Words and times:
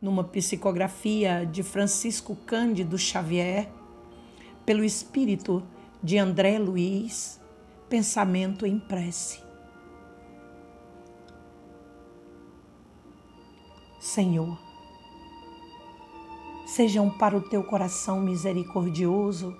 numa 0.00 0.22
psicografia 0.24 1.44
de 1.44 1.62
Francisco 1.62 2.36
Cândido 2.46 2.96
Xavier, 2.96 3.68
pelo 4.64 4.84
espírito 4.84 5.62
de 6.02 6.18
André 6.18 6.58
Luiz, 6.58 7.40
pensamento 7.88 8.64
em 8.64 8.78
prece. 8.78 9.40
Senhor, 13.98 14.58
sejam 16.66 17.10
para 17.10 17.36
o 17.36 17.40
teu 17.40 17.64
coração 17.64 18.20
misericordioso 18.20 19.56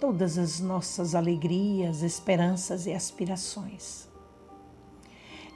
todas 0.00 0.38
as 0.38 0.60
nossas 0.60 1.14
alegrias, 1.14 2.02
esperanças 2.02 2.86
e 2.86 2.92
aspirações. 2.92 4.07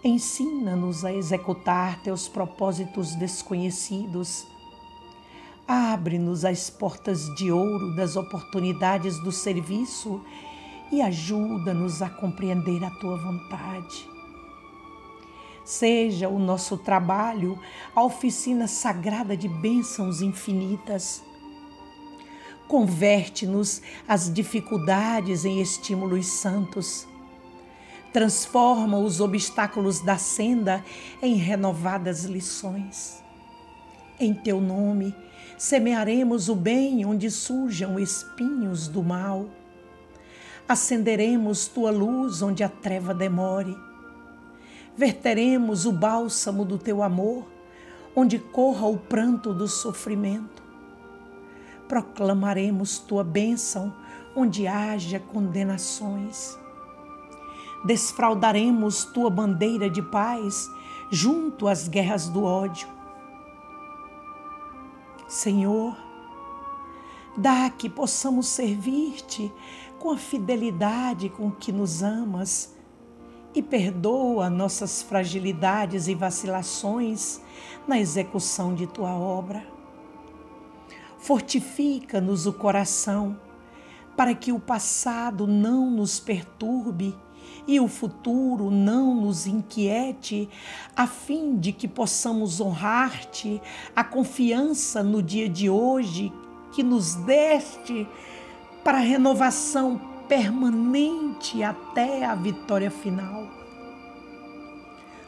Ensina-nos 0.04 1.04
a 1.04 1.12
executar 1.12 2.02
teus 2.02 2.26
propósitos 2.26 3.14
desconhecidos. 3.14 4.44
Abre-nos 5.66 6.44
as 6.44 6.68
portas 6.68 7.32
de 7.36 7.52
ouro 7.52 7.94
das 7.94 8.16
oportunidades 8.16 9.16
do 9.22 9.30
serviço 9.30 10.20
e 10.90 11.00
ajuda-nos 11.00 12.02
a 12.02 12.10
compreender 12.10 12.82
a 12.82 12.90
tua 12.90 13.16
vontade. 13.16 14.10
Seja 15.64 16.28
o 16.28 16.36
nosso 16.36 16.76
trabalho 16.76 17.56
a 17.94 18.02
oficina 18.02 18.66
sagrada 18.66 19.36
de 19.36 19.46
bênçãos 19.46 20.20
infinitas. 20.20 21.22
Converte-nos 22.66 23.80
as 24.08 24.32
dificuldades 24.32 25.44
em 25.44 25.60
estímulos 25.60 26.26
santos 26.26 27.06
transforma 28.12 28.98
os 28.98 29.20
obstáculos 29.20 30.00
da 30.00 30.18
senda 30.18 30.84
em 31.22 31.34
renovadas 31.34 32.24
lições. 32.24 33.22
Em 34.20 34.34
teu 34.34 34.60
nome, 34.60 35.14
semearemos 35.56 36.48
o 36.48 36.54
bem 36.54 37.04
onde 37.06 37.30
surjam 37.30 37.98
espinhos 37.98 38.86
do 38.86 39.02
mal. 39.02 39.46
Acenderemos 40.68 41.66
tua 41.66 41.90
luz 41.90 42.42
onde 42.42 42.62
a 42.62 42.68
treva 42.68 43.14
demore. 43.14 43.76
Verteremos 44.96 45.86
o 45.86 45.92
bálsamo 45.92 46.64
do 46.64 46.76
teu 46.78 47.02
amor 47.02 47.50
onde 48.14 48.38
corra 48.38 48.86
o 48.86 48.98
pranto 48.98 49.54
do 49.54 49.66
sofrimento. 49.66 50.62
Proclamaremos 51.88 52.98
tua 52.98 53.24
bênção 53.24 53.92
onde 54.36 54.66
haja 54.66 55.18
condenações 55.18 56.61
desfraldaremos 57.84 59.04
tua 59.04 59.30
bandeira 59.30 59.90
de 59.90 60.02
paz 60.02 60.70
junto 61.10 61.68
às 61.68 61.88
guerras 61.88 62.28
do 62.28 62.44
ódio. 62.44 62.88
Senhor, 65.28 65.96
dá 67.36 67.68
que 67.70 67.88
possamos 67.88 68.46
servir-te 68.46 69.52
com 69.98 70.10
a 70.10 70.16
fidelidade 70.16 71.28
com 71.28 71.50
que 71.50 71.72
nos 71.72 72.02
amas 72.02 72.74
e 73.54 73.62
perdoa 73.62 74.48
nossas 74.48 75.02
fragilidades 75.02 76.08
e 76.08 76.14
vacilações 76.14 77.40
na 77.86 77.98
execução 77.98 78.74
de 78.74 78.86
tua 78.86 79.14
obra. 79.14 79.64
Fortifica-nos 81.18 82.46
o 82.46 82.52
coração 82.52 83.38
para 84.16 84.34
que 84.34 84.52
o 84.52 84.58
passado 84.58 85.46
não 85.46 85.90
nos 85.90 86.18
perturbe 86.18 87.14
e 87.66 87.78
o 87.78 87.88
futuro 87.88 88.70
não 88.70 89.14
nos 89.14 89.46
inquiete, 89.46 90.48
a 90.96 91.06
fim 91.06 91.56
de 91.56 91.72
que 91.72 91.86
possamos 91.86 92.60
honrar-te 92.60 93.60
a 93.94 94.02
confiança 94.02 95.02
no 95.02 95.22
dia 95.22 95.48
de 95.48 95.70
hoje 95.70 96.32
que 96.72 96.82
nos 96.82 97.14
deste 97.14 98.06
para 98.82 98.98
a 98.98 99.02
renovação 99.02 100.00
permanente 100.28 101.62
até 101.62 102.24
a 102.24 102.34
vitória 102.34 102.90
final. 102.90 103.46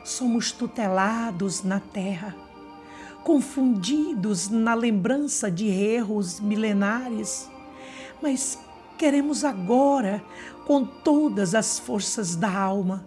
Somos 0.02 0.52
tutelados 0.52 1.62
na 1.62 1.80
terra, 1.80 2.34
confundidos 3.22 4.48
na 4.48 4.74
lembrança 4.74 5.50
de 5.50 5.66
erros 5.66 6.40
milenares, 6.40 7.50
mas 8.22 8.58
Queremos 8.96 9.44
agora, 9.44 10.24
com 10.66 10.84
todas 10.84 11.54
as 11.54 11.78
forças 11.78 12.36
da 12.36 12.50
alma, 12.56 13.06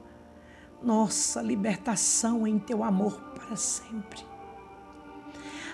nossa 0.84 1.42
libertação 1.42 2.46
em 2.46 2.60
teu 2.60 2.84
amor 2.84 3.20
para 3.34 3.56
sempre. 3.56 4.22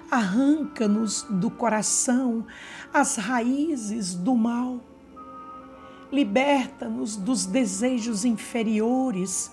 Arranca-nos 0.09 1.23
do 1.23 1.49
coração 1.49 2.45
as 2.93 3.15
raízes 3.15 4.13
do 4.13 4.35
mal. 4.35 4.79
Liberta-nos 6.11 7.15
dos 7.15 7.47
desejos 7.47 8.23
inferiores. 8.23 9.51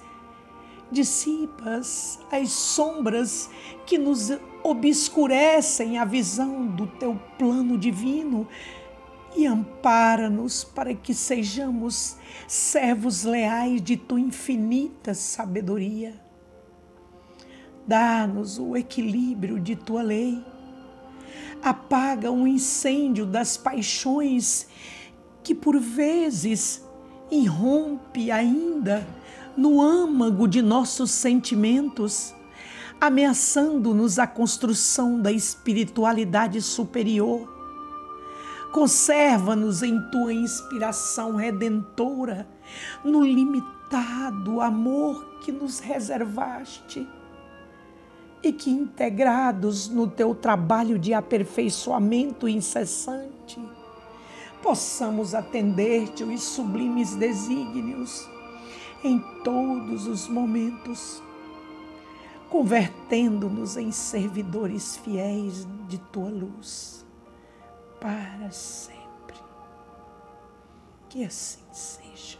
Dissipas 0.93 2.19
as 2.31 2.51
sombras 2.51 3.49
que 3.87 3.97
nos 3.97 4.31
obscurecem 4.63 5.99
a 5.99 6.05
visão 6.05 6.67
do 6.67 6.87
teu 6.87 7.19
plano 7.39 7.79
divino 7.79 8.47
e 9.37 9.47
ampara-nos 9.47 10.65
para 10.65 10.95
que 10.95 11.15
sejamos 11.15 12.17
servos 12.49 13.25
leais 13.25 13.81
de 13.81 13.97
tua 13.97 14.21
infinita 14.21 15.15
sabedoria. 15.15 16.21
Dá-nos 17.87 18.59
o 18.59 18.77
equilíbrio 18.77 19.59
de 19.59 19.77
tua 19.77 20.03
lei. 20.03 20.45
Apaga 21.63 22.31
o 22.31 22.47
incêndio 22.47 23.27
das 23.27 23.57
paixões 23.57 24.67
que 25.43 25.55
por 25.55 25.79
vezes 25.79 26.85
irrompe 27.31 28.31
ainda 28.31 29.07
no 29.57 29.81
âmago 29.81 30.49
de 30.49 30.63
nossos 30.63 31.11
sentimentos, 31.11 32.35
ameaçando-nos 33.01 34.19
a 34.19 34.27
construção 34.27 35.21
da 35.21 35.31
espiritualidade 35.31 36.61
superior 36.61 37.60
Conserva-nos 38.73 39.83
em 39.83 40.01
tua 40.11 40.33
inspiração 40.33 41.35
redentora, 41.35 42.47
no 43.05 43.25
limitado 43.25 44.61
amor 44.61 45.41
que 45.41 45.51
nos 45.51 45.81
reservaste 45.81 47.07
e 48.43 48.53
que, 48.53 48.71
integrados 48.71 49.89
no 49.89 50.07
teu 50.07 50.37
trabalho 50.37 51.01
de 51.01 51.13
aperfeiçoamento 51.13 52.49
incessante, 52.49 53.61
possamos 54.63 55.35
atender-te 55.35 56.23
os 56.23 56.43
sublimes 56.43 57.17
desígnios 57.17 58.29
em 59.03 59.19
todos 59.43 60.07
os 60.07 60.29
momentos, 60.29 61.21
convertendo-nos 62.49 63.77
em 63.77 63.91
servidores 63.91 64.97
fiéis 64.99 65.67
de 65.89 65.99
tua 65.99 66.29
luz 66.29 67.00
para 68.01 68.51
sempre. 68.51 69.37
Que 71.09 71.25
assim 71.25 71.63
seja. 71.73 72.40